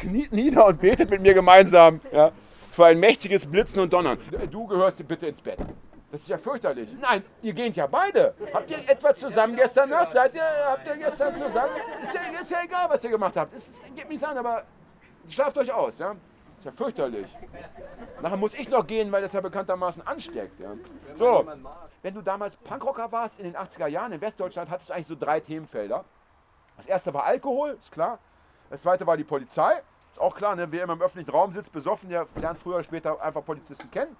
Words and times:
kniet 0.00 0.32
nieder 0.32 0.66
und 0.66 0.80
betet 0.80 1.10
mit 1.10 1.20
mir 1.20 1.34
gemeinsam 1.34 2.00
ja, 2.12 2.32
für 2.70 2.86
ein 2.86 2.98
mächtiges 3.00 3.46
Blitzen 3.46 3.80
und 3.80 3.92
Donnern. 3.92 4.18
Du 4.50 4.66
gehörst 4.66 5.06
bitte 5.06 5.26
ins 5.26 5.40
Bett. 5.40 5.58
Das 6.10 6.22
ist 6.22 6.28
ja 6.28 6.38
fürchterlich. 6.38 6.88
Nein, 7.00 7.22
ihr 7.42 7.52
geht 7.52 7.76
ja 7.76 7.86
beide. 7.86 8.34
Habt 8.54 8.70
ihr 8.70 8.78
etwa 8.88 9.14
zusammen 9.14 9.56
gestern 9.56 9.90
Nacht? 9.90 10.12
Seid 10.14 10.34
ihr, 10.34 10.42
habt 10.66 10.86
ihr 10.86 10.96
gestern 10.96 11.34
zusammen? 11.34 11.72
Ist 12.02 12.14
ja, 12.14 12.20
ist 12.40 12.50
ja 12.50 12.58
egal, 12.64 12.86
was 12.88 13.04
ihr 13.04 13.10
gemacht 13.10 13.36
habt. 13.36 13.54
Es 13.54 13.68
ist- 13.68 13.84
geht 13.94 14.04
mir 14.04 14.12
nichts 14.14 14.24
an, 14.24 14.38
aber 14.38 14.64
schlaft 15.28 15.58
euch 15.58 15.70
aus, 15.70 15.98
ja? 15.98 16.12
Ist 16.58 16.64
ja 16.64 16.72
fürchterlich. 16.72 17.26
Nachher 18.22 18.36
muss 18.38 18.54
ich 18.54 18.70
noch 18.70 18.86
gehen, 18.86 19.12
weil 19.12 19.20
das 19.20 19.32
ja 19.34 19.40
bekanntermaßen 19.42 20.04
ansteckt. 20.06 20.58
Ja? 20.58 20.70
So, 21.16 21.46
wenn 22.02 22.14
du 22.14 22.22
damals 22.22 22.56
Punkrocker 22.56 23.12
warst 23.12 23.38
in 23.38 23.44
den 23.44 23.54
80er 23.56 23.86
Jahren 23.86 24.12
in 24.12 24.20
Westdeutschland, 24.20 24.70
hattest 24.70 24.88
du 24.88 24.94
eigentlich 24.94 25.06
so 25.08 25.14
drei 25.14 25.40
Themenfelder. 25.40 26.04
Das 26.78 26.86
erste 26.86 27.12
war 27.12 27.24
Alkohol, 27.26 27.76
ist 27.80 27.92
klar. 27.92 28.18
Das 28.70 28.82
zweite 28.82 29.06
war 29.06 29.16
die 29.16 29.24
Polizei. 29.24 29.82
Ist 30.12 30.20
auch 30.20 30.34
klar, 30.34 30.56
ne? 30.56 30.70
wer 30.70 30.84
immer 30.84 30.94
im 30.94 31.02
öffentlichen 31.02 31.30
Raum 31.30 31.52
sitzt, 31.52 31.72
besoffen, 31.72 32.08
der 32.08 32.26
lernt 32.36 32.58
früher 32.58 32.76
oder 32.76 32.84
später 32.84 33.20
einfach 33.20 33.44
Polizisten 33.44 33.90
kennen. 33.90 34.16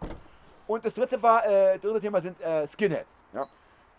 Und 0.66 0.84
das 0.84 0.94
dritte 0.94 1.20
war, 1.22 1.46
äh, 1.46 1.78
dritte 1.78 2.00
Thema 2.00 2.20
sind 2.20 2.40
äh, 2.40 2.66
Skinheads. 2.68 3.08
Ja? 3.32 3.46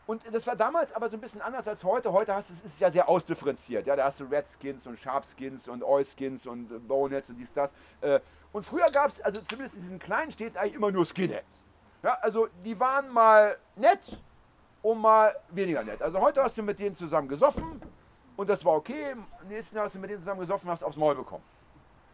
Und 0.06 0.24
das 0.34 0.46
war 0.48 0.56
damals 0.56 0.92
aber 0.96 1.10
so 1.10 1.18
ein 1.18 1.22
bisschen 1.22 1.42
anders 1.42 1.68
als 1.68 1.84
heute. 1.84 2.12
Heute 2.12 2.34
hast 2.34 2.50
du, 2.50 2.54
es 2.54 2.74
ist 2.74 2.80
ja 2.80 2.90
sehr 2.90 3.08
ausdifferenziert. 3.08 3.86
Ja? 3.86 3.96
Da 3.96 4.06
hast 4.06 4.20
du 4.20 4.26
Redskins 4.26 4.88
und 4.88 5.00
Sharpskins 5.00 5.68
und 5.68 5.84
Oilskins 5.84 6.48
und 6.48 6.72
äh, 6.72 6.80
Boneheads 6.80 7.30
und 7.30 7.38
dies, 7.38 7.52
das. 7.54 7.72
Äh, 8.02 8.20
und 8.52 8.66
früher 8.66 8.90
gab 8.92 9.10
es, 9.10 9.22
also 9.22 9.42
zumindest 9.42 9.76
in 9.76 9.82
diesen 9.82 10.00
kleinen 10.00 10.32
Städten, 10.32 10.58
eigentlich 10.58 10.76
immer 10.76 10.92
nur 10.92 11.06
Skinheads. 11.06 11.64
Ja, 12.02 12.18
also 12.22 12.48
die 12.64 12.80
waren 12.80 13.10
mal 13.10 13.58
nett 13.76 14.18
und 14.82 15.00
mal 15.00 15.36
weniger 15.50 15.84
nett. 15.84 16.02
Also 16.02 16.20
heute 16.20 16.42
hast 16.42 16.58
du 16.58 16.64
mit 16.64 16.80
denen 16.80 16.96
zusammen 16.96 17.28
gesoffen 17.28 17.82
und 18.40 18.50
das 18.50 18.64
war 18.64 18.74
okay. 18.76 19.12
Im 19.12 19.50
nächsten 19.50 19.76
Jahr 19.76 19.86
hast 19.86 19.96
du 19.96 20.00
mit 20.00 20.10
denen 20.10 20.20
zusammen 20.22 20.40
gesoffen 20.40 20.66
und 20.68 20.72
hast 20.72 20.84
aufs 20.84 20.96
Maul 20.96 21.14
bekommen. 21.14 21.44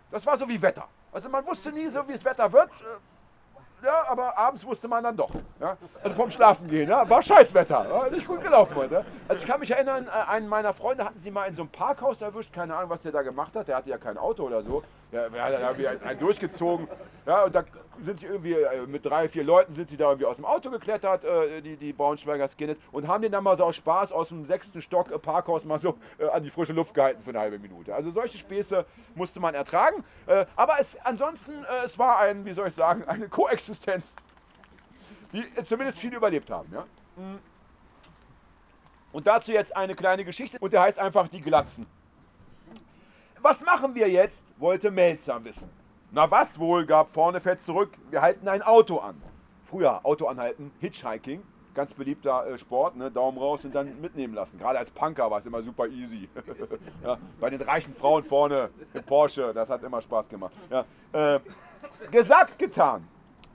Das 0.10 0.26
war 0.26 0.36
so 0.38 0.48
wie 0.50 0.60
Wetter. 0.60 0.88
Also 1.14 1.30
man 1.30 1.46
wusste 1.46 1.72
nie 1.72 1.88
so, 1.88 2.08
wie 2.08 2.14
das 2.14 2.26
Wetter 2.26 2.52
wird. 2.52 2.72
Äh, 2.82 3.86
Ja, 3.86 4.06
aber 4.08 4.36
abends 4.36 4.66
wusste 4.66 4.88
man 4.88 5.04
dann 5.04 5.16
doch. 5.16 5.30
Ja? 5.59 5.78
Also 6.02 6.16
vom 6.16 6.32
Schlafen 6.32 6.67
gehen. 6.67 6.90
Ja? 6.90 7.08
War 7.08 7.22
Scheißwetter. 7.22 7.88
Ja? 7.88 8.09
Nicht 8.09 8.26
gut 8.26 8.42
gelaufen 8.42 8.73
heute. 8.76 9.06
Also 9.28 9.44
ich 9.44 9.48
kann 9.48 9.59
mich 9.59 9.70
erinnern, 9.70 10.08
äh, 10.08 10.30
einen 10.32 10.48
meiner 10.48 10.73
Freunde 10.73 11.06
hatten 11.06 11.20
sie 11.20 11.30
mal 11.30 11.45
in 11.45 11.56
so 11.56 11.62
einem 11.62 11.70
Parkhaus 11.72 12.20
erwischt. 12.22 12.52
Keine 12.52 12.76
Ahnung, 12.76 12.89
was 12.89 13.02
der 13.04 13.12
da 13.12 13.22
gemacht 13.22 13.56
hat. 13.56 13.67
Der 13.67 13.76
hatte 13.76 13.89
ja 13.92 14.00
kein 14.00 14.17
Auto 14.17 14.44
oder 14.48 14.64
so. 14.64 14.84
Da 15.16 15.69
irgendwie 15.69 15.88
einen, 15.88 16.03
einen 16.03 16.19
durchgezogen. 16.19 16.88
Ja, 17.25 17.45
und 17.45 17.55
da 17.55 17.63
sind 18.03 18.19
sie 18.19 18.25
irgendwie 18.25 18.53
äh, 18.53 18.85
mit 18.85 19.05
drei, 19.05 19.30
vier 19.30 19.44
Leuten 19.44 19.73
sind 19.75 19.89
sie 19.89 19.97
da 19.97 20.09
irgendwie 20.09 20.25
aus 20.25 20.35
dem 20.35 20.45
Auto 20.45 20.69
geklettert, 20.69 21.23
äh, 21.23 21.61
die, 21.61 21.77
die 21.77 21.94
Braunschweiger 21.94 22.49
Skinheads, 22.49 22.81
und 22.91 23.08
haben 23.08 23.21
den 23.21 23.31
dann 23.31 23.43
mal 23.43 23.58
so 23.58 23.63
aus 23.63 23.77
Spaß 23.77 24.11
aus 24.11 24.27
dem 24.27 24.45
sechsten 24.45 24.81
Stock 24.81 25.11
äh, 25.11 25.17
Parkhaus 25.17 25.63
mal 25.63 25.80
so 25.80 25.97
äh, 26.17 26.27
an 26.27 26.43
die 26.43 26.49
frische 26.49 26.73
Luft 26.73 26.93
gehalten 26.93 27.23
für 27.23 27.30
eine 27.30 27.39
halbe 27.39 27.59
Minute. 27.59 27.95
Also 27.95 28.11
solche 28.11 28.38
Späße 28.38 28.86
musste 29.16 29.39
man 29.39 29.55
ertragen. 29.55 30.03
Aber 30.55 30.80
es, 30.80 30.97
ansonsten, 31.03 31.53
es 31.86 31.97
war 31.97 32.19
ein, 32.19 32.45
wie 32.45 32.53
soll 32.53 32.67
ich 32.67 32.73
sagen, 32.73 33.03
eine 33.08 33.30
Koexistenz, 33.30 34.05
die 35.31 35.43
zumindest 35.66 35.99
viele 35.99 36.17
überlebt 36.17 36.49
haben. 36.49 36.71
Ja? 36.73 36.81
Mm. 37.16 37.39
Und 39.13 39.27
dazu 39.27 39.52
jetzt 39.52 39.75
eine 39.75 39.95
kleine 39.95 40.25
Geschichte 40.25 40.58
und 40.59 40.73
der 40.73 40.81
heißt 40.81 40.99
einfach 40.99 41.27
die 41.30 41.41
Glatzen. 41.41 41.86
Was 43.46 43.64
machen 43.64 43.94
wir 43.94 44.10
jetzt? 44.10 44.44
wollte 44.58 44.90
Melzer 44.90 45.44
wissen. 45.44 45.70
Na 46.10 46.32
was 46.32 46.58
wohl, 46.58 46.84
gab 46.84 47.14
vorne 47.14 47.40
fett 47.40 47.62
zurück. 47.62 47.92
Wir 48.10 48.24
halten 48.24 48.48
ein 48.48 48.64
Auto 48.64 48.98
an. 48.98 49.22
Früher 49.66 50.04
Auto 50.04 50.26
anhalten, 50.26 50.72
Hitchhiking, 50.80 51.44
ganz 51.76 51.94
beliebter 51.94 52.48
äh, 52.48 52.58
Sport, 52.58 52.96
ne? 52.96 53.12
Daumen 53.12 53.38
raus 53.38 53.64
und 53.64 53.76
dann 53.76 54.02
mitnehmen 54.02 54.34
lassen. 54.34 54.58
Gerade 54.58 54.80
als 54.80 54.90
Punker 54.90 55.30
war 55.30 55.42
es 55.42 55.46
immer 55.46 55.62
super 55.62 55.86
easy. 55.86 56.28
ja, 57.04 57.20
bei 57.40 57.52
den 57.52 57.62
reichen 57.62 57.94
Frauen 57.94 58.23
vorne 58.23 58.72
im 58.96 59.04
Porsche, 59.04 59.54
das 59.54 59.70
hat 59.70 59.84
immer 59.84 60.02
Spaß 60.02 60.28
gemacht. 60.28 60.54
Ja, 60.72 60.84
äh, 61.36 61.40
gesagt, 62.10 62.58
getan. 62.58 63.08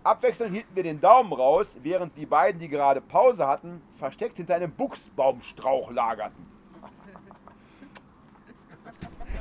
Abwechselnd 0.04 0.54
hielten 0.54 0.76
wir 0.76 0.84
den 0.84 1.00
Daumen 1.00 1.32
raus, 1.32 1.66
während 1.82 2.16
die 2.16 2.26
beiden, 2.26 2.60
die 2.60 2.68
gerade 2.68 3.00
Pause 3.00 3.44
hatten, 3.44 3.82
versteckt 3.96 4.36
hinter 4.36 4.54
einem 4.54 4.70
Buchsbaumstrauch 4.70 5.90
lagerten. 5.90 6.59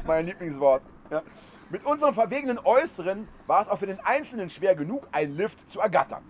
Mein 0.10 0.26
Lieblingswort. 0.26 0.82
Ja. 1.12 1.22
Mit 1.70 1.86
unserem 1.86 2.16
verwegenen 2.16 2.58
Äußeren 2.58 3.28
war 3.46 3.62
es 3.62 3.70
auch 3.70 3.78
für 3.78 3.86
den 3.86 4.00
Einzelnen 4.00 4.50
schwer 4.50 4.76
genug, 4.76 5.08
einen 5.12 5.38
Lift 5.38 5.72
zu 5.72 5.80
ergattern. 5.80 6.24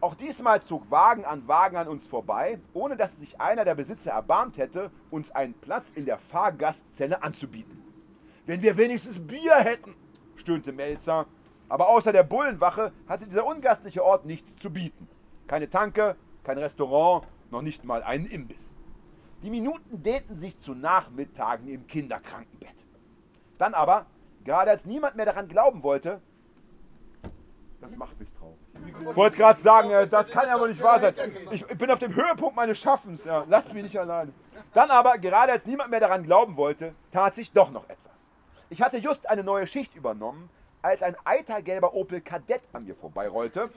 Auch 0.00 0.16
diesmal 0.16 0.62
zog 0.62 0.90
Wagen 0.90 1.24
an 1.24 1.46
Wagen 1.46 1.76
an 1.76 1.86
uns 1.86 2.06
vorbei, 2.08 2.58
ohne 2.72 2.96
dass 2.96 3.16
sich 3.16 3.40
einer 3.40 3.64
der 3.64 3.76
Besitzer 3.76 4.12
erbarmt 4.12 4.58
hätte, 4.58 4.90
uns 5.10 5.30
einen 5.30 5.54
Platz 5.54 5.86
in 5.94 6.06
der 6.06 6.18
Fahrgastzelle 6.18 7.22
anzubieten. 7.22 7.82
Wenn 8.46 8.62
wir 8.62 8.76
wenigstens 8.76 9.24
Bier 9.24 9.54
hätten, 9.56 9.94
stöhnte 10.34 10.72
Melzer. 10.72 11.26
Aber 11.68 11.88
außer 11.88 12.12
der 12.12 12.22
Bullenwache 12.24 12.92
hatte 13.08 13.26
dieser 13.26 13.46
ungastliche 13.46 14.04
Ort 14.04 14.24
nichts 14.24 14.56
zu 14.56 14.70
bieten. 14.70 15.06
Keine 15.46 15.70
Tanke, 15.70 16.16
kein 16.42 16.58
Restaurant, 16.58 17.28
noch 17.50 17.62
nicht 17.62 17.84
mal 17.84 18.02
einen 18.02 18.26
Imbiss. 18.26 18.72
Die 19.42 19.50
Minuten 19.50 20.02
dehnten 20.02 20.36
sich 20.36 20.58
zu 20.58 20.74
Nachmittagen 20.74 21.68
im 21.68 21.86
Kinderkrankenbett. 21.86 22.74
Dann 23.58 23.74
aber, 23.74 24.06
gerade 24.44 24.70
als 24.70 24.84
niemand 24.84 25.16
mehr 25.16 25.26
daran 25.26 25.48
glauben 25.48 25.82
wollte, 25.82 26.20
das 27.80 27.90
macht 27.96 28.18
mich 28.18 28.28
traurig. 28.38 28.56
Ich 29.10 29.16
wollte 29.16 29.36
gerade 29.36 29.60
sagen, 29.60 29.90
das 30.10 30.28
kann 30.28 30.46
ja 30.46 30.58
wohl 30.58 30.68
nicht 30.68 30.82
wahr 30.82 31.00
sein. 31.00 31.14
Ich 31.50 31.64
bin 31.66 31.90
auf 31.90 31.98
dem 31.98 32.14
Höhepunkt 32.14 32.56
meines 32.56 32.78
Schaffens. 32.78 33.24
Ja. 33.24 33.44
Lasst 33.48 33.72
mich 33.72 33.82
nicht 33.82 33.98
alleine. 33.98 34.32
Dann 34.74 34.90
aber, 34.90 35.18
gerade 35.18 35.52
als 35.52 35.66
niemand 35.66 35.90
mehr 35.90 36.00
daran 36.00 36.22
glauben 36.24 36.56
wollte, 36.56 36.94
tat 37.12 37.34
sich 37.34 37.52
doch 37.52 37.70
noch 37.70 37.84
etwas. 37.84 37.96
Ich 38.70 38.82
hatte 38.82 38.98
just 38.98 39.28
eine 39.28 39.44
neue 39.44 39.66
Schicht 39.66 39.94
übernommen, 39.94 40.50
als 40.82 41.02
ein 41.02 41.16
eitergelber 41.24 41.94
Opel 41.94 42.20
Kadett 42.20 42.62
an 42.72 42.84
mir 42.84 42.94
vorbeirollte, 42.94 43.70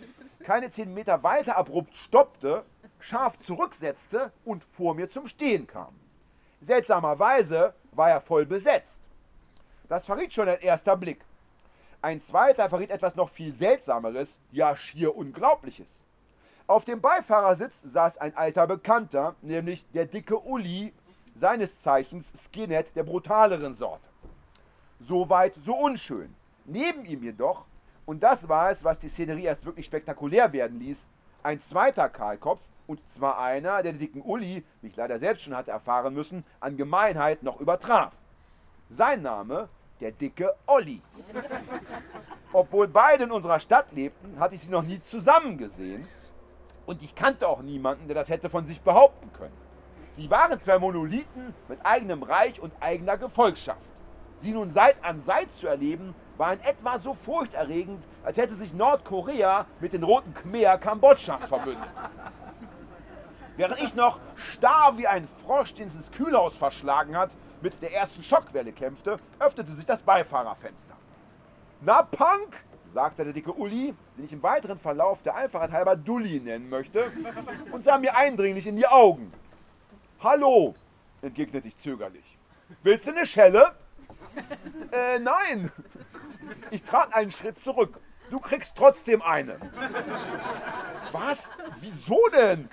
keine 0.43 0.69
zehn 0.69 0.93
Meter 0.93 1.23
weiter 1.23 1.57
abrupt 1.57 1.95
stoppte, 1.95 2.63
scharf 2.99 3.37
zurücksetzte 3.39 4.31
und 4.45 4.63
vor 4.63 4.93
mir 4.93 5.09
zum 5.09 5.27
Stehen 5.27 5.67
kam. 5.67 5.95
Seltsamerweise 6.61 7.73
war 7.91 8.09
er 8.09 8.21
voll 8.21 8.45
besetzt. 8.45 9.00
Das 9.91 10.05
verriet 10.05 10.33
schon 10.33 10.47
ein 10.47 10.61
erster 10.61 10.95
Blick. 10.95 11.19
Ein 12.01 12.21
zweiter 12.21 12.69
verriet 12.69 12.91
etwas 12.91 13.17
noch 13.17 13.29
viel 13.29 13.53
Seltsameres, 13.53 14.39
ja 14.53 14.73
schier 14.73 15.17
Unglaubliches. 15.17 16.01
Auf 16.65 16.85
dem 16.85 17.01
Beifahrersitz 17.01 17.73
saß 17.83 18.17
ein 18.19 18.33
alter 18.37 18.67
Bekannter, 18.67 19.35
nämlich 19.41 19.83
der 19.93 20.05
dicke 20.05 20.39
Uli, 20.39 20.93
seines 21.35 21.81
Zeichens 21.81 22.31
Skinhead 22.41 22.95
der 22.95 23.03
brutaleren 23.03 23.73
Sorte. 23.73 24.07
Soweit 25.01 25.55
so 25.65 25.75
unschön. 25.75 26.33
Neben 26.63 27.03
ihm 27.03 27.23
jedoch, 27.23 27.65
und 28.05 28.23
das 28.23 28.47
war 28.47 28.69
es, 28.69 28.85
was 28.85 28.97
die 28.97 29.09
Szenerie 29.09 29.43
erst 29.43 29.65
wirklich 29.65 29.87
spektakulär 29.87 30.53
werden 30.53 30.79
ließ, 30.79 31.05
ein 31.43 31.59
zweiter 31.59 32.07
Kahlkopf, 32.07 32.61
und 32.87 33.05
zwar 33.09 33.39
einer, 33.39 33.83
der 33.83 33.91
den 33.91 33.99
dicken 33.99 34.21
Uli, 34.21 34.63
wie 34.81 34.87
ich 34.87 34.95
leider 34.95 35.19
selbst 35.19 35.43
schon 35.43 35.57
hatte 35.57 35.71
erfahren 35.71 36.13
müssen, 36.13 36.45
an 36.61 36.77
Gemeinheit 36.77 37.43
noch 37.43 37.59
übertraf. 37.59 38.13
Sein 38.89 39.21
Name, 39.21 39.67
der 40.01 40.11
dicke 40.11 40.53
Olli. 40.67 41.01
Obwohl 42.51 42.87
beide 42.87 43.23
in 43.23 43.31
unserer 43.31 43.59
Stadt 43.59 43.91
lebten, 43.93 44.39
hatte 44.39 44.55
ich 44.55 44.61
sie 44.61 44.69
noch 44.69 44.83
nie 44.83 44.99
zusammen 45.01 45.57
gesehen. 45.57 46.05
Und 46.85 47.01
ich 47.03 47.15
kannte 47.15 47.47
auch 47.47 47.61
niemanden, 47.61 48.07
der 48.07 48.15
das 48.15 48.29
hätte 48.29 48.49
von 48.49 48.65
sich 48.65 48.81
behaupten 48.81 49.31
können. 49.33 49.55
Sie 50.17 50.29
waren 50.29 50.59
zwei 50.59 50.77
Monolithen 50.77 51.53
mit 51.69 51.79
eigenem 51.85 52.23
Reich 52.23 52.59
und 52.59 52.73
eigener 52.81 53.17
Gefolgschaft. 53.17 53.79
Sie 54.39 54.51
nun 54.51 54.71
Seit 54.71 55.01
an 55.05 55.21
Seit 55.21 55.53
zu 55.53 55.67
erleben, 55.67 56.15
war 56.37 56.53
in 56.53 56.59
etwa 56.61 56.97
so 56.97 57.13
furchterregend, 57.13 58.03
als 58.23 58.37
hätte 58.37 58.55
sich 58.55 58.73
Nordkorea 58.73 59.67
mit 59.79 59.93
den 59.93 60.03
Roten 60.03 60.33
Khmer 60.33 60.79
Kambodschas 60.79 61.45
verbündet. 61.45 61.87
Während 63.55 63.79
ich 63.79 63.93
noch 63.93 64.19
starr 64.35 64.97
wie 64.97 65.07
ein 65.07 65.27
Frosch, 65.45 65.75
den 65.75 65.87
es 65.87 65.93
ins 65.93 66.11
Kühlhaus 66.11 66.55
verschlagen 66.55 67.15
hat, 67.15 67.29
mit 67.61 67.81
der 67.81 67.93
ersten 67.93 68.23
Schockwelle 68.23 68.71
kämpfte, 68.71 69.17
öffnete 69.39 69.71
sich 69.73 69.85
das 69.85 70.01
Beifahrerfenster. 70.01 70.95
Na, 71.81 72.03
Punk, 72.03 72.63
sagte 72.93 73.23
der 73.23 73.33
dicke 73.33 73.53
Uli, 73.53 73.93
den 74.17 74.25
ich 74.25 74.33
im 74.33 74.43
weiteren 74.43 74.79
Verlauf 74.79 75.21
der 75.23 75.35
Einfachheit 75.35 75.71
halber 75.71 75.95
Dulli 75.95 76.39
nennen 76.39 76.69
möchte, 76.69 77.11
und 77.71 77.83
sah 77.83 77.97
mir 77.97 78.15
eindringlich 78.15 78.67
in 78.67 78.75
die 78.75 78.87
Augen. 78.87 79.31
Hallo, 80.19 80.75
entgegnete 81.21 81.67
ich 81.67 81.77
zögerlich. 81.77 82.37
Willst 82.83 83.07
du 83.07 83.11
eine 83.11 83.25
Schelle? 83.25 83.71
Äh, 84.91 85.19
nein. 85.19 85.71
Ich 86.69 86.83
trat 86.83 87.13
einen 87.13 87.31
Schritt 87.31 87.57
zurück. 87.59 87.99
Du 88.29 88.39
kriegst 88.39 88.75
trotzdem 88.77 89.21
eine. 89.21 89.55
Was? 91.11 91.49
Wieso 91.79 92.19
denn? 92.33 92.69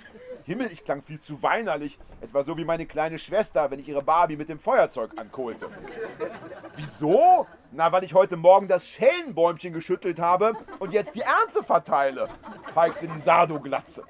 Himmel, 0.49 0.71
ich 0.71 0.83
klang 0.83 1.03
viel 1.03 1.19
zu 1.19 1.43
weinerlich. 1.43 1.99
Etwa 2.21 2.41
so 2.41 2.57
wie 2.57 2.65
meine 2.65 2.87
kleine 2.87 3.19
Schwester, 3.19 3.69
wenn 3.69 3.77
ich 3.77 3.87
ihre 3.87 4.01
Barbie 4.01 4.35
mit 4.35 4.49
dem 4.49 4.57
Feuerzeug 4.57 5.11
ankohlte. 5.15 5.69
Wieso? 6.75 7.45
Na, 7.71 7.91
weil 7.91 8.03
ich 8.03 8.15
heute 8.15 8.35
Morgen 8.35 8.67
das 8.67 8.87
Schellenbäumchen 8.87 9.73
geschüttelt 9.73 10.17
habe 10.17 10.53
und 10.79 10.91
jetzt 10.91 11.13
die 11.13 11.21
Ernte 11.21 11.61
verteile, 11.63 12.29
feigste 12.73 13.07
die 13.07 13.19
Sardo-Glatze. 13.19 14.03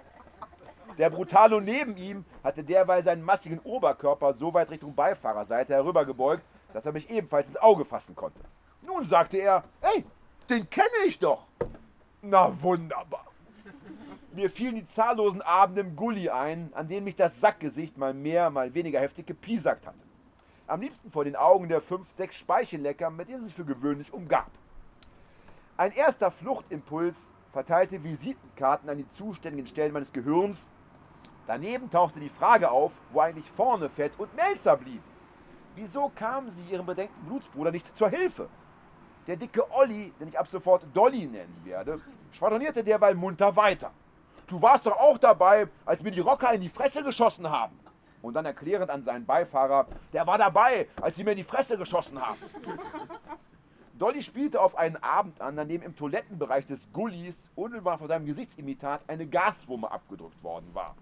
Der 0.97 1.09
Brutalo 1.09 1.59
neben 1.59 1.97
ihm 1.97 2.23
hatte 2.41 2.63
derweil 2.63 3.03
seinen 3.03 3.25
massigen 3.25 3.59
Oberkörper 3.59 4.31
so 4.33 4.53
weit 4.53 4.71
Richtung 4.71 4.95
Beifahrerseite 4.95 5.73
herübergebeugt, 5.73 6.43
dass 6.71 6.85
er 6.85 6.93
mich 6.93 7.09
ebenfalls 7.09 7.47
ins 7.47 7.57
Auge 7.57 7.83
fassen 7.83 8.15
konnte. 8.15 8.39
Nun 8.81 9.03
sagte 9.03 9.39
er, 9.39 9.65
hey, 9.81 10.05
den 10.49 10.69
kenne 10.69 10.87
ich 11.05 11.19
doch. 11.19 11.47
Na 12.21 12.49
wunderbar. 12.61 13.28
Mir 14.31 14.49
fielen 14.51 14.75
die 14.75 14.85
zahllosen 14.85 15.41
Abende 15.41 15.81
im 15.81 15.95
Gully 15.95 16.29
ein, 16.29 16.71
an 16.75 16.87
denen 16.87 17.03
mich 17.03 17.15
das 17.15 17.41
Sackgesicht 17.41 17.97
mal 17.97 18.13
mehr, 18.13 18.51
mal 18.51 18.73
weniger 18.75 18.99
heftig 18.99 19.25
gepiesackt 19.25 19.87
hatte. 19.87 19.97
Am 20.67 20.81
liebsten 20.81 21.09
vor 21.09 21.23
den 21.23 21.35
Augen 21.35 21.67
der 21.67 21.81
fünf, 21.81 22.07
sechs 22.15 22.35
Speichellecker, 22.35 23.09
mit 23.09 23.27
denen 23.27 23.39
es 23.39 23.47
sich 23.47 23.55
für 23.55 23.65
gewöhnlich 23.65 24.13
umgab. 24.13 24.51
Ein 25.77 25.93
erster 25.93 26.29
Fluchtimpuls 26.29 27.17
verteilte 27.51 28.03
Visitenkarten 28.03 28.87
an 28.87 28.99
die 28.99 29.07
zuständigen 29.15 29.65
Stellen 29.65 29.93
meines 29.93 30.13
Gehirns. 30.13 30.67
Daneben 31.47 31.89
tauchte 31.89 32.19
die 32.19 32.29
Frage 32.29 32.69
auf, 32.69 32.91
wo 33.11 33.21
eigentlich 33.21 33.49
vorne 33.49 33.89
Fett 33.89 34.11
und 34.19 34.35
Melzer 34.35 34.77
blieben. 34.77 35.03
Wieso 35.73 36.11
kamen 36.13 36.51
sie 36.51 36.71
ihrem 36.71 36.85
bedenkten 36.85 37.25
Blutsbruder 37.25 37.71
nicht 37.71 37.97
zur 37.97 38.09
Hilfe? 38.09 38.47
Der 39.25 39.37
dicke 39.37 39.71
Olli, 39.71 40.13
den 40.19 40.27
ich 40.27 40.37
ab 40.37 40.47
sofort 40.47 40.83
Dolly 40.93 41.25
nennen 41.25 41.61
werde, 41.63 41.99
schwadronierte 42.31 42.83
derweil 42.83 43.15
munter 43.15 43.55
weiter. 43.55 43.91
Du 44.49 44.59
warst 44.59 44.87
doch 44.87 44.97
auch 44.97 45.19
dabei, 45.19 45.67
als 45.85 46.01
mir 46.01 46.09
die 46.09 46.19
Rocker 46.19 46.51
in 46.53 46.61
die 46.61 46.69
Fresse 46.69 47.03
geschossen 47.03 47.47
haben. 47.49 47.79
Und 48.23 48.33
dann 48.33 48.45
erklärend 48.45 48.89
an 48.89 49.03
seinen 49.03 49.25
Beifahrer, 49.25 49.85
der 50.11 50.25
war 50.25 50.39
dabei, 50.39 50.87
als 50.99 51.15
sie 51.15 51.23
mir 51.23 51.31
in 51.31 51.37
die 51.37 51.43
Fresse 51.43 51.77
geschossen 51.77 52.19
haben. 52.19 52.37
Dolly 53.99 54.23
spielte 54.23 54.59
auf 54.59 54.75
einen 54.75 54.97
Abend 54.97 55.39
an, 55.39 55.59
an 55.59 55.67
dem 55.67 55.83
im 55.83 55.95
Toilettenbereich 55.95 56.65
des 56.65 56.79
Gullis 56.91 57.35
unmittelbar 57.55 57.99
vor 57.99 58.07
seinem 58.07 58.25
Gesichtsimitat 58.25 59.01
eine 59.07 59.27
Gaswumme 59.27 59.91
abgedrückt 59.91 60.43
worden 60.43 60.69
war. 60.73 60.95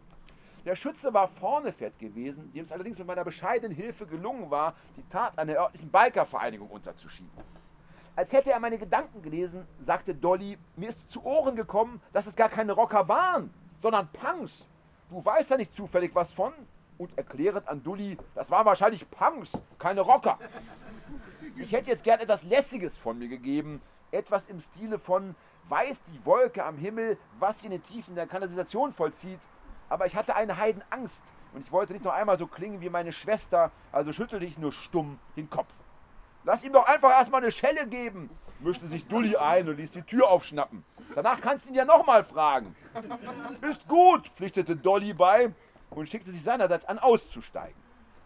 Der 0.66 0.76
Schütze 0.76 1.14
war 1.14 1.30
vorne 1.30 1.72
fett 1.72 1.98
gewesen, 2.00 2.52
dem 2.54 2.66
es 2.66 2.72
allerdings 2.72 2.98
mit 2.98 3.08
meiner 3.08 3.24
bescheidenen 3.24 3.74
Hilfe 3.74 4.06
gelungen 4.06 4.52
war, 4.52 4.74
die 4.98 5.08
Tat 5.10 5.40
einer 5.40 5.54
örtlichen 5.54 5.90
Bikervereinigung 5.90 6.70
unterzuschieben. 6.70 7.32
Als 8.18 8.34
hätte 8.34 8.52
er 8.52 8.60
meine 8.60 8.80
Gedanken 8.80 9.22
gelesen, 9.22 9.68
sagte 9.80 10.16
Dolly, 10.16 10.58
mir 10.76 10.90
ist 10.90 11.12
zu 11.12 11.24
Ohren 11.24 11.56
gekommen, 11.56 12.02
dass 12.14 12.26
es 12.26 12.36
gar 12.36 12.50
keine 12.50 12.72
Rocker 12.72 13.08
waren, 13.08 13.54
sondern 13.80 14.08
Punks. 14.08 14.68
Du 15.12 15.24
weißt 15.24 15.52
ja 15.52 15.58
nicht 15.58 15.76
zufällig 15.76 16.16
was 16.16 16.34
von? 16.34 16.52
Und 16.98 17.16
erklärend 17.16 17.68
an 17.68 17.84
Dully, 17.84 18.18
das 18.34 18.50
waren 18.50 18.66
wahrscheinlich 18.66 19.08
Punks, 19.12 19.62
keine 19.78 20.02
Rocker. 20.02 20.40
Ich 21.58 21.72
hätte 21.72 21.92
jetzt 21.92 22.04
gern 22.04 22.20
etwas 22.20 22.42
Lässiges 22.42 22.98
von 22.98 23.20
mir 23.20 23.28
gegeben, 23.28 23.84
etwas 24.10 24.50
im 24.50 24.62
Stile 24.62 24.98
von, 24.98 25.36
weiß 25.70 26.02
die 26.12 26.26
Wolke 26.26 26.66
am 26.66 26.80
Himmel, 26.80 27.20
was 27.38 27.60
sie 27.60 27.68
in 27.68 27.72
den 27.74 27.84
Tiefen 27.84 28.16
der 28.16 28.26
Kanalisation 28.26 28.94
vollzieht, 28.94 29.40
aber 29.90 30.08
ich 30.08 30.16
hatte 30.16 30.36
eine 30.36 30.58
Heidenangst 30.58 31.24
und 31.54 31.68
ich 31.68 31.72
wollte 31.72 31.94
nicht 31.94 32.04
noch 32.04 32.14
einmal 32.14 32.40
so 32.40 32.48
klingen 32.48 32.82
wie 32.82 32.90
meine 32.90 33.12
Schwester, 33.12 33.72
also 33.92 34.12
schüttelte 34.12 34.46
ich 34.46 34.58
nur 34.58 34.72
stumm 34.72 35.20
den 35.36 35.52
Kopf. 35.52 35.72
Lass 36.44 36.64
ihm 36.64 36.74
doch 36.74 36.86
einfach 36.86 37.10
erstmal 37.10 37.42
eine 37.42 37.52
Schelle 37.52 37.86
geben, 37.88 38.30
mischte 38.60 38.88
sich 38.88 39.08
Dulli 39.08 39.36
ein 39.36 39.68
und 39.68 39.78
ließ 39.78 39.92
die 39.92 40.02
Tür 40.04 40.30
aufschnappen. 40.30 40.84
Danach 41.16 41.42
kannst 41.42 41.66
du 41.66 41.70
ihn 41.70 41.76
ja 41.76 41.86
nochmal 41.86 42.24
fragen. 42.24 42.76
Ist 43.62 43.88
gut, 43.88 44.28
pflichtete 44.30 44.76
Dolly 44.76 45.14
bei 45.14 45.52
und 45.90 46.08
schickte 46.10 46.32
sich 46.32 46.44
seinerseits 46.44 46.86
an, 46.86 47.00
auszusteigen. 47.00 47.76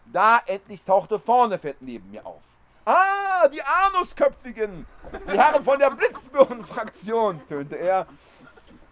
Da 0.06 0.40
endlich 0.46 0.82
tauchte 0.82 1.18
Vornefett 1.18 1.80
neben 1.80 2.10
mir 2.10 2.26
auf. 2.26 2.42
Ah, 2.84 3.48
die 3.48 3.62
Anusköpfigen! 3.62 4.86
Die 5.12 5.38
Herren 5.38 5.64
von 5.64 5.78
der 5.78 5.90
Blitzbirnen-Fraktion, 5.90 7.40
tönte 7.48 7.76
er. 7.76 8.06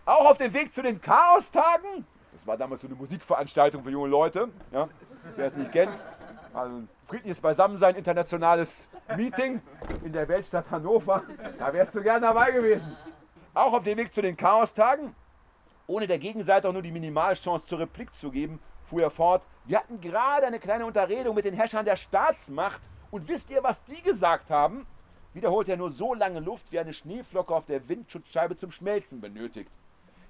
Auch 0.07 0.31
auf 0.31 0.39
dem 0.39 0.53
Weg 0.53 0.73
zu 0.73 0.83
den 0.83 1.01
Chaostagen? 1.01 2.07
Das 2.33 2.47
war 2.47 2.57
damals 2.57 2.83
so 2.83 2.87
eine 2.87 2.97
Musikveranstaltung 2.97 3.83
für 3.83 3.91
junge 3.91 4.09
Leute, 4.09 4.49
ja, 4.73 4.89
wer 5.37 5.47
es 5.47 5.57
nicht 5.57 5.73
kennt. 5.73 5.93
Also 6.53 6.83
friedliches 7.07 7.41
Beisammensein, 7.41 7.95
internationales 7.95 8.89
Meeting 9.17 9.63
in 10.05 10.13
der 10.13 10.27
Weltstadt 10.29 10.71
Hannover. 10.71 11.23
Da 11.59 11.73
wärst 11.73 11.95
du 11.95 12.03
gern 12.03 12.23
dabei 12.23 12.51
gewesen. 12.51 12.97
Auch 13.55 13.73
auf 13.73 13.85
dem 13.85 13.99
Weg 13.99 14.13
zu 14.13 14.21
den 14.23 14.37
Chaostagen, 14.37 15.15
ohne 15.87 16.07
der 16.07 16.19
Gegenseite 16.19 16.69
auch 16.69 16.73
nur 16.73 16.83
die 16.83 16.93
Minimalchance 16.93 17.67
zur 17.67 17.81
Replik 17.81 18.15
zu 18.17 18.31
geben, 18.31 18.61
fuhr 18.85 19.03
er 19.03 19.11
fort. 19.11 19.43
Wir 19.65 19.79
hatten 19.79 20.01
gerade 20.01 20.47
eine 20.47 20.59
kleine 20.59 20.87
Unterredung 20.87 21.35
mit 21.35 21.45
den 21.45 21.55
Herrschern 21.55 21.85
der 21.85 21.97
Staatsmacht 21.97 22.81
und 23.11 23.29
wisst 23.29 23.51
ihr, 23.51 23.63
was 23.63 23.85
die 23.85 24.03
gesagt 24.03 24.51
haben? 24.51 24.87
Wiederholt 25.33 25.69
er 25.69 25.77
nur 25.77 25.93
so 25.93 26.15
lange 26.15 26.41
Luft, 26.41 26.73
wie 26.73 26.81
eine 26.81 26.93
Schneeflocke 26.93 27.55
auf 27.55 27.67
der 27.67 27.89
Windschutzscheibe 27.89 28.57
zum 28.57 28.73
Schmelzen 28.73 29.21
benötigt. 29.21 29.71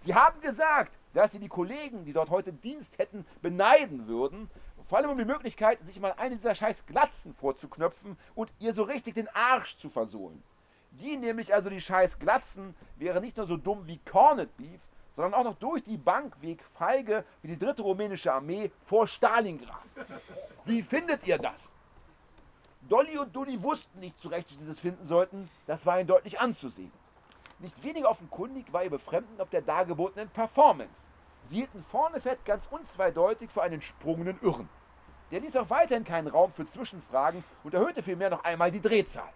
Sie 0.03 0.15
haben 0.15 0.41
gesagt, 0.41 0.93
dass 1.15 1.33
sie 1.33 1.39
die 1.39 1.49
Kollegen, 1.49 2.05
die 2.05 2.13
dort 2.13 2.31
heute 2.31 2.53
Dienst 2.53 2.99
hätten, 2.99 3.27
beneiden 3.43 4.07
würden, 4.07 4.51
vor 4.91 4.99
allem 4.99 5.11
um 5.11 5.19
die 5.19 5.25
Möglichkeit, 5.25 5.79
sich 5.87 6.01
mal 6.01 6.15
eine 6.17 6.35
dieser 6.35 6.57
scheiß 6.57 6.85
Glatzen 6.85 7.33
vorzuknöpfen 7.35 8.19
und 8.35 8.51
ihr 8.59 8.75
so 8.75 8.83
richtig 8.83 9.15
den 9.15 9.29
Arsch 9.29 9.77
zu 9.77 9.89
versohlen. 9.89 10.43
Die 10.91 11.17
nämlich 11.17 11.55
also 11.55 11.71
die 11.71 11.81
scheiß 11.81 12.19
Glatzen 12.19 12.75
wäre 12.97 13.21
nicht 13.21 13.37
nur 13.37 13.47
so 13.47 13.57
dumm 13.57 13.87
wie 13.87 13.99
Cornet 13.99 14.57
Beef, 14.57 14.81
sondern 15.15 15.35
auch 15.35 15.45
noch 15.45 15.55
durch 15.55 15.85
die 15.85 15.97
Bank 15.97 16.35
weg 16.43 16.65
feige 16.75 17.25
wie 17.41 17.47
die 17.47 17.59
dritte 17.59 17.83
rumänische 17.83 18.33
Armee 18.33 18.73
vor 18.85 19.07
Stalingrad. 19.07 19.77
Wie 20.65 20.83
findet 20.83 21.25
ihr 21.25 21.39
das? 21.39 21.71
Dolly 22.89 23.17
und 23.17 23.33
Dully 23.37 23.63
wussten 23.63 24.01
nicht 24.01 24.21
zurecht, 24.21 24.51
wie 24.51 24.57
sie 24.57 24.67
das 24.67 24.81
finden 24.81 25.07
sollten, 25.07 25.49
das 25.69 25.87
war 25.87 26.01
ihnen 26.01 26.09
deutlich 26.09 26.41
anzusehen. 26.41 26.91
Nicht 27.61 27.81
weniger 27.85 28.11
offenkundig 28.11 28.73
war 28.73 28.83
ihr 28.83 28.91
Befremden 28.91 29.41
ob 29.41 29.51
der 29.51 29.63
dargebotenen 29.63 30.31
Performance. 30.31 31.11
Sie 31.49 31.59
hielten 31.59 31.85
Vornefett 31.85 32.45
ganz 32.45 32.65
unzweideutig 32.73 33.51
für 33.51 33.63
einen 33.63 33.83
sprungenden 33.83 34.41
Irren. 34.43 34.69
Der 35.31 35.41
ließ 35.41 35.57
auch 35.57 35.71
weiterhin 35.71 36.05
keinen 36.05 36.29
Raum 36.29 36.53
für 36.53 36.69
Zwischenfragen 36.69 37.45
und 37.63 37.75
erhöhte 37.75 38.03
vielmehr 38.03 38.31
noch 38.31 38.45
einmal 38.45 38.71
die 38.71 38.81
Drehzahl. 38.81 39.33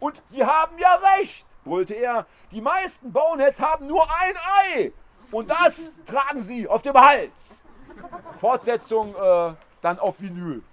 Und 0.00 0.22
Sie 0.28 0.44
haben 0.44 0.78
ja 0.78 0.94
recht, 1.18 1.46
brüllte 1.64 1.94
er. 1.94 2.26
Die 2.50 2.60
meisten 2.60 3.12
Boneheads 3.12 3.60
haben 3.60 3.86
nur 3.86 4.04
ein 4.04 4.34
Ei. 4.36 4.92
Und 5.30 5.50
das 5.50 5.74
tragen 6.06 6.42
sie 6.42 6.68
auf 6.68 6.82
dem 6.82 6.94
Hals. 6.94 7.32
Fortsetzung 8.38 9.14
äh, 9.14 9.54
dann 9.82 9.98
auf 9.98 10.20
Vinyl. 10.20 10.62